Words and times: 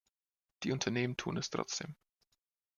Die 0.63 0.71
Unternehmen 0.71 1.15
tun 1.15 1.37
es 1.37 1.51
trotzdem. 1.51 1.95